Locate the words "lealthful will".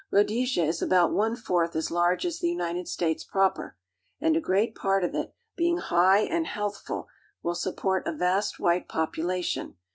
6.57-7.53